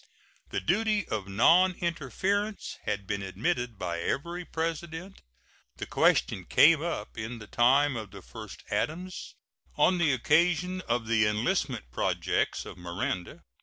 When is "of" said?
1.09-1.25, 7.95-8.09, 10.87-11.05, 12.65-12.79